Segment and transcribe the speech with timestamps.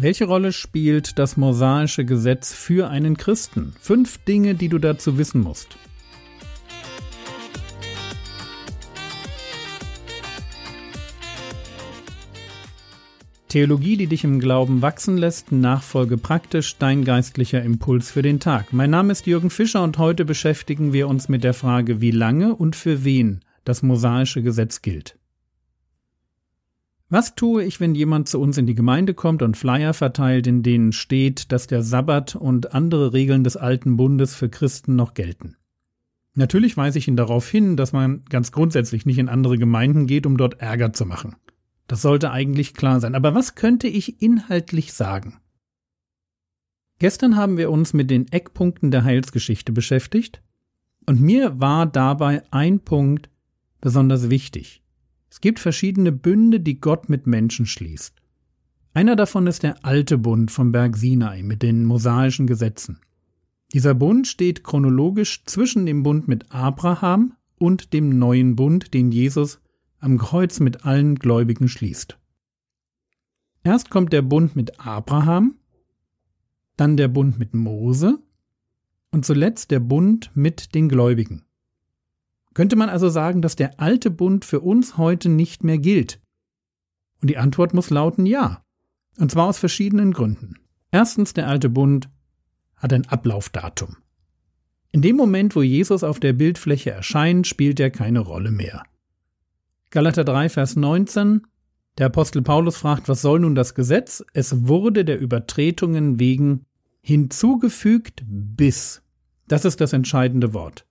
[0.00, 3.72] Welche Rolle spielt das mosaische Gesetz für einen Christen?
[3.80, 5.76] Fünf Dinge, die du dazu wissen musst.
[13.48, 18.72] Theologie, die dich im Glauben wachsen lässt, Nachfolge praktisch, dein geistlicher Impuls für den Tag.
[18.72, 22.54] Mein Name ist Jürgen Fischer und heute beschäftigen wir uns mit der Frage, wie lange
[22.54, 25.17] und für wen das mosaische Gesetz gilt.
[27.10, 30.62] Was tue ich, wenn jemand zu uns in die Gemeinde kommt und Flyer verteilt, in
[30.62, 35.56] denen steht, dass der Sabbat und andere Regeln des alten Bundes für Christen noch gelten?
[36.34, 40.26] Natürlich weise ich ihn darauf hin, dass man ganz grundsätzlich nicht in andere Gemeinden geht,
[40.26, 41.36] um dort Ärger zu machen.
[41.86, 43.14] Das sollte eigentlich klar sein.
[43.14, 45.40] Aber was könnte ich inhaltlich sagen?
[46.98, 50.42] Gestern haben wir uns mit den Eckpunkten der Heilsgeschichte beschäftigt
[51.06, 53.30] und mir war dabei ein Punkt
[53.80, 54.82] besonders wichtig.
[55.30, 58.14] Es gibt verschiedene Bünde, die Gott mit Menschen schließt.
[58.94, 62.98] Einer davon ist der alte Bund vom Berg Sinai mit den mosaischen Gesetzen.
[63.72, 69.60] Dieser Bund steht chronologisch zwischen dem Bund mit Abraham und dem neuen Bund, den Jesus
[70.00, 72.18] am Kreuz mit allen Gläubigen schließt.
[73.64, 75.56] Erst kommt der Bund mit Abraham,
[76.76, 78.18] dann der Bund mit Mose
[79.10, 81.44] und zuletzt der Bund mit den Gläubigen.
[82.58, 86.18] Könnte man also sagen, dass der alte Bund für uns heute nicht mehr gilt?
[87.22, 88.64] Und die Antwort muss lauten ja.
[89.16, 90.56] Und zwar aus verschiedenen Gründen.
[90.90, 92.08] Erstens, der alte Bund
[92.74, 93.98] hat ein Ablaufdatum.
[94.90, 98.82] In dem Moment, wo Jesus auf der Bildfläche erscheint, spielt er keine Rolle mehr.
[99.90, 101.42] Galater 3, Vers 19
[101.98, 104.24] Der Apostel Paulus fragt, was soll nun das Gesetz?
[104.32, 106.64] Es wurde der Übertretungen wegen
[107.02, 109.04] hinzugefügt bis.
[109.46, 110.87] Das ist das entscheidende Wort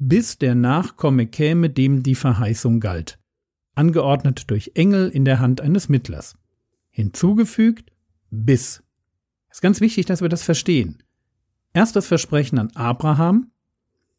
[0.00, 3.18] bis der Nachkomme käme, dem die Verheißung galt,
[3.74, 6.36] angeordnet durch Engel in der Hand eines Mittlers.
[6.88, 7.92] Hinzugefügt
[8.30, 8.82] bis.
[9.50, 11.02] Es ist ganz wichtig, dass wir das verstehen.
[11.72, 13.52] Erst das Versprechen an Abraham,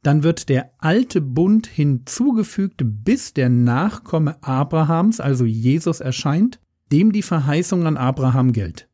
[0.04, 6.60] dann wird der alte Bund hinzugefügt, bis der Nachkomme Abrahams, also Jesus, erscheint,
[6.92, 8.88] dem die Verheißung an Abraham gilt.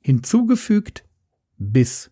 [0.00, 1.04] Hinzugefügt
[1.58, 2.11] bis.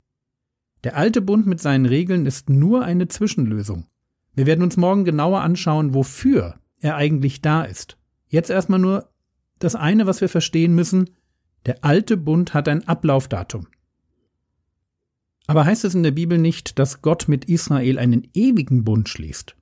[0.84, 3.86] Der alte Bund mit seinen Regeln ist nur eine Zwischenlösung.
[4.34, 7.98] Wir werden uns morgen genauer anschauen, wofür er eigentlich da ist.
[8.28, 9.10] Jetzt erstmal nur
[9.58, 11.10] das eine, was wir verstehen müssen.
[11.66, 13.66] Der alte Bund hat ein Ablaufdatum.
[15.46, 19.56] Aber heißt es in der Bibel nicht, dass Gott mit Israel einen ewigen Bund schließt?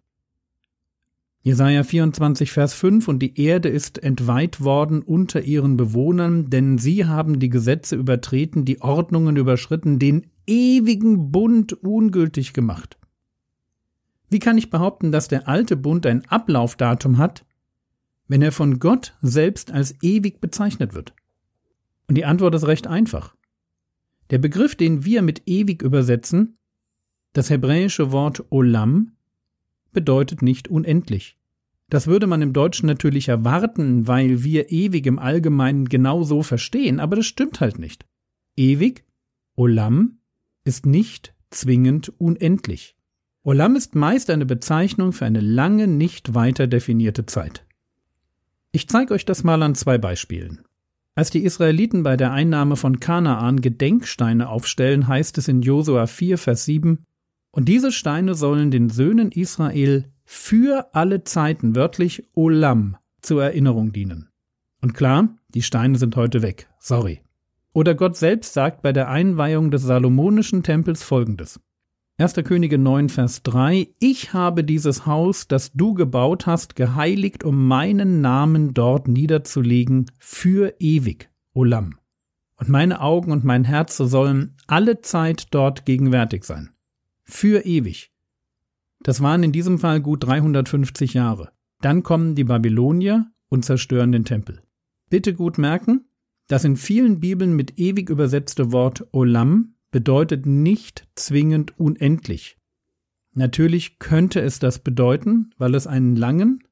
[1.42, 7.06] Jesaja 24, Vers 5 Und die Erde ist entweiht worden unter ihren Bewohnern, denn sie
[7.06, 12.98] haben die Gesetze übertreten, die Ordnungen überschritten, den ewigen Bund ungültig gemacht.
[14.30, 17.44] Wie kann ich behaupten, dass der alte Bund ein Ablaufdatum hat,
[18.26, 21.14] wenn er von Gott selbst als ewig bezeichnet wird?
[22.08, 23.34] Und die Antwort ist recht einfach.
[24.30, 26.58] Der Begriff, den wir mit ewig übersetzen,
[27.32, 29.12] das hebräische Wort Olam,
[29.92, 31.38] bedeutet nicht unendlich.
[31.88, 37.00] Das würde man im Deutschen natürlich erwarten, weil wir ewig im Allgemeinen genau so verstehen,
[37.00, 38.06] aber das stimmt halt nicht.
[38.56, 39.04] Ewig,
[39.56, 40.17] Olam,
[40.68, 42.94] ist nicht zwingend unendlich.
[43.42, 47.64] Olam ist meist eine Bezeichnung für eine lange, nicht weiter definierte Zeit.
[48.70, 50.60] Ich zeige euch das mal an zwei Beispielen.
[51.14, 56.38] Als die Israeliten bei der Einnahme von Kanaan Gedenksteine aufstellen, heißt es in Josua 4,
[56.38, 57.04] Vers 7,
[57.50, 64.28] und diese Steine sollen den Söhnen Israel für alle Zeiten, wörtlich Olam, zur Erinnerung dienen.
[64.80, 66.68] Und klar, die Steine sind heute weg.
[66.78, 67.22] Sorry.
[67.78, 71.60] Oder Gott selbst sagt bei der Einweihung des Salomonischen Tempels folgendes.
[72.16, 72.34] 1.
[72.42, 78.20] Könige 9, Vers 3 Ich habe dieses Haus, das du gebaut hast, geheiligt, um meinen
[78.20, 81.94] Namen dort niederzulegen, für ewig, Olam.
[82.56, 86.70] Und meine Augen und mein Herz sollen alle Zeit dort gegenwärtig sein.
[87.22, 88.10] Für ewig.
[89.04, 91.52] Das waren in diesem Fall gut 350 Jahre.
[91.80, 94.62] Dann kommen die Babylonier und zerstören den Tempel.
[95.10, 96.07] Bitte gut merken,
[96.48, 102.58] das in vielen Bibeln mit ewig übersetzte Wort Olam bedeutet nicht zwingend unendlich.
[103.34, 106.64] Natürlich könnte es das bedeuten, weil es einen langen,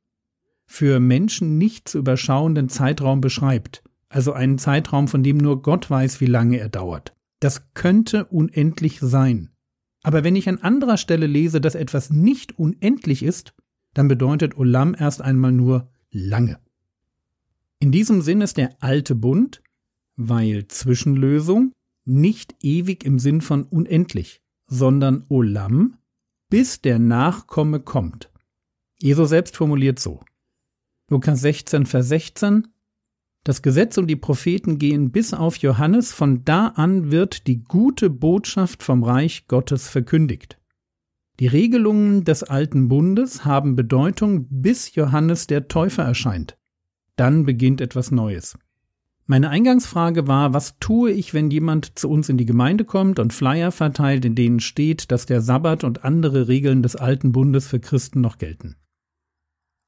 [0.66, 6.20] für Menschen nicht zu überschauenden Zeitraum beschreibt, also einen Zeitraum, von dem nur Gott weiß,
[6.20, 7.14] wie lange er dauert.
[7.38, 9.50] Das könnte unendlich sein.
[10.02, 13.54] Aber wenn ich an anderer Stelle lese, dass etwas nicht unendlich ist,
[13.94, 16.58] dann bedeutet Olam erst einmal nur lange.
[17.78, 19.62] In diesem Sinn ist der alte Bund
[20.16, 21.72] weil Zwischenlösung
[22.04, 25.96] nicht ewig im Sinn von unendlich, sondern Olam,
[26.48, 28.30] bis der Nachkomme kommt.
[28.98, 30.20] Jesus selbst formuliert so.
[31.10, 32.68] Lukas 16, Vers 16
[33.44, 38.10] Das Gesetz und die Propheten gehen bis auf Johannes, von da an wird die gute
[38.10, 40.58] Botschaft vom Reich Gottes verkündigt.
[41.38, 46.56] Die Regelungen des alten Bundes haben Bedeutung, bis Johannes der Täufer erscheint.
[47.16, 48.56] Dann beginnt etwas Neues.
[49.28, 53.32] Meine Eingangsfrage war, was tue ich, wenn jemand zu uns in die Gemeinde kommt und
[53.32, 57.80] Flyer verteilt, in denen steht, dass der Sabbat und andere Regeln des alten Bundes für
[57.80, 58.76] Christen noch gelten?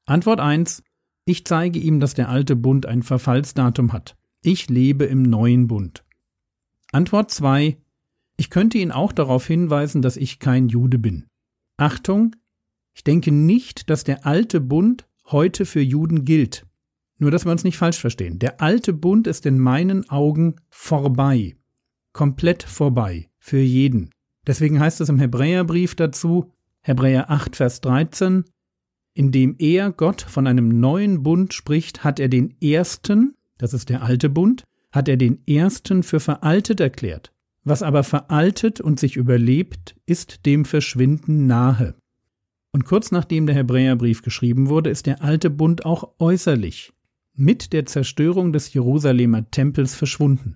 [0.05, 0.83] Antwort 1.
[1.23, 4.17] Ich zeige ihm, dass der alte Bund ein Verfallsdatum hat.
[4.41, 6.03] Ich lebe im neuen Bund.
[6.91, 7.77] Antwort 2.
[8.35, 11.27] Ich könnte ihn auch darauf hinweisen, dass ich kein Jude bin.
[11.77, 12.35] Achtung,
[12.93, 16.65] ich denke nicht, dass der alte Bund heute für Juden gilt.
[17.19, 18.39] Nur, dass wir uns nicht falsch verstehen.
[18.39, 21.55] Der alte Bund ist in meinen Augen vorbei.
[22.13, 23.29] Komplett vorbei.
[23.37, 24.09] Für jeden.
[24.47, 26.51] Deswegen heißt es im Hebräerbrief dazu,
[26.81, 28.45] Hebräer 8, Vers 13,
[29.13, 34.01] indem er Gott von einem neuen Bund spricht, hat er den ersten, das ist der
[34.01, 37.33] alte Bund, hat er den ersten für veraltet erklärt.
[37.63, 41.95] Was aber veraltet und sich überlebt, ist dem Verschwinden nahe.
[42.71, 46.93] Und kurz nachdem der Hebräerbrief geschrieben wurde, ist der alte Bund auch äußerlich,
[47.39, 50.55] mit der Zerstörung des Jerusalemer Tempels verschwunden.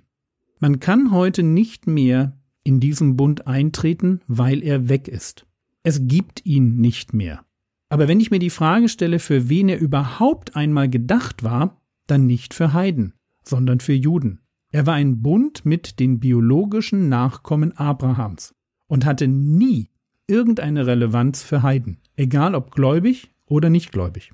[0.60, 5.46] Man kann heute nicht mehr in diesen Bund eintreten, weil er weg ist.
[5.84, 7.44] Es gibt ihn nicht mehr.
[7.90, 12.26] Aber wenn ich mir die Frage stelle, für wen er überhaupt einmal gedacht war, dann
[12.26, 13.14] nicht für Heiden,
[13.44, 14.40] sondern für Juden.
[14.72, 18.56] Er war ein Bund mit den biologischen Nachkommen Abrahams
[18.88, 19.90] und hatte nie
[20.28, 24.32] irgendeine Relevanz für Heiden, egal ob gläubig oder nicht gläubig.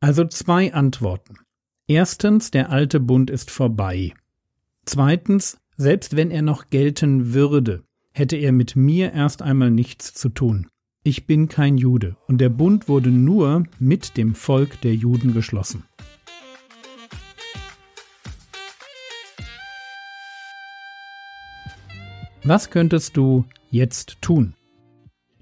[0.00, 1.36] Also zwei Antworten.
[1.86, 4.14] Erstens, der alte Bund ist vorbei.
[4.86, 10.30] Zweitens, selbst wenn er noch gelten würde, hätte er mit mir erst einmal nichts zu
[10.30, 10.66] tun.
[11.02, 15.84] Ich bin kein Jude und der Bund wurde nur mit dem Volk der Juden geschlossen.
[22.42, 24.54] Was könntest du jetzt tun?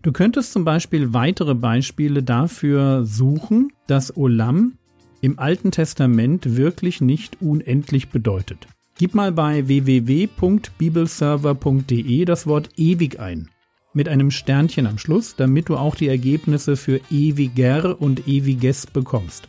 [0.03, 4.77] Du könntest zum Beispiel weitere Beispiele dafür suchen, dass Olam
[5.23, 8.67] im Alten Testament wirklich nicht unendlich bedeutet.
[8.99, 13.49] Gib mal bei www.bibelserver.de das Wort ewig ein.
[13.95, 19.49] Mit einem Sternchen am Schluss, damit du auch die Ergebnisse für ewiger und ewiges bekommst.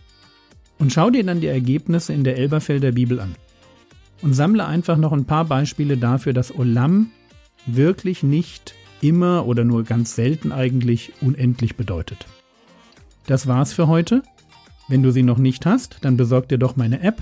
[0.78, 3.34] Und schau dir dann die Ergebnisse in der Elberfelder Bibel an.
[4.22, 7.10] Und sammle einfach noch ein paar Beispiele dafür, dass Olam
[7.66, 12.28] wirklich nicht immer oder nur ganz selten eigentlich unendlich bedeutet.
[13.26, 14.22] Das war's für heute.
[14.94, 17.20] Wenn du sie noch nicht hast, dann besorg dir doch meine App.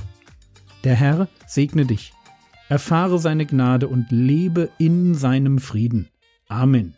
[0.83, 2.11] Der Herr segne dich.
[2.67, 6.09] Erfahre seine Gnade und lebe in seinem Frieden.
[6.49, 6.95] Amen.